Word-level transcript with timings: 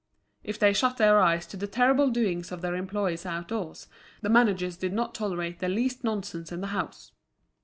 If 0.43 0.57
they 0.57 0.73
shut 0.73 0.97
their 0.97 1.19
eyes 1.19 1.45
to 1.45 1.57
the 1.57 1.67
terrible 1.67 2.09
doings 2.09 2.51
of 2.51 2.61
their 2.61 2.73
employees 2.73 3.23
outdoors, 3.23 3.85
the 4.23 4.29
managers 4.29 4.75
did 4.75 4.93
not 4.93 5.13
tolerate 5.13 5.59
the 5.59 5.69
least 5.69 6.03
nonsense 6.03 6.51
in 6.51 6.61
the 6.61 6.67
house. 6.73 7.11